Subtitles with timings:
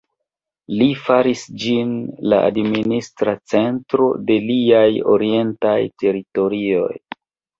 [0.77, 1.89] Li faris ĝin
[2.31, 6.91] la administra centro de liaj orientaj teritorioj.